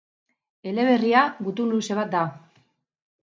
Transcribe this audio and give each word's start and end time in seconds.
Eleberria 0.69 1.21
gutun 1.49 1.69
luze 1.75 1.97
bat 1.99 2.13
da. 2.17 2.23